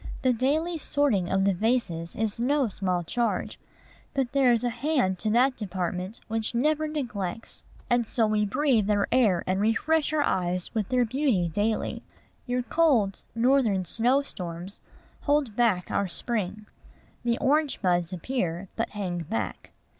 The 0.23 0.33
daily 0.33 0.79
sorting 0.79 1.29
of 1.29 1.45
the 1.45 1.53
vases 1.53 2.15
is 2.15 2.39
no 2.39 2.69
small 2.69 3.03
charge: 3.03 3.59
but 4.15 4.31
there 4.31 4.51
is 4.51 4.63
a 4.63 4.71
hand 4.71 5.19
to 5.19 5.29
that 5.29 5.55
department 5.55 6.21
which 6.27 6.55
never 6.55 6.87
neglects; 6.87 7.63
and 7.87 8.07
so 8.07 8.25
we 8.25 8.43
breathe 8.43 8.87
their 8.87 9.07
air 9.11 9.43
and 9.45 9.61
refresh 9.61 10.11
our 10.11 10.23
eyes 10.23 10.73
with 10.73 10.89
their 10.89 11.05
beauty 11.05 11.47
daily. 11.49 12.01
Your 12.47 12.63
cold 12.63 13.21
Northern 13.35 13.85
snow 13.85 14.23
storms 14.23 14.81
hold 15.19 15.55
back 15.55 15.91
our 15.91 16.07
spring. 16.07 16.65
The 17.23 17.37
orange 17.37 17.79
buds 17.79 18.11
appear, 18.11 18.69
but 18.75 18.89
hang 18.97 19.19
back. 19.19 19.71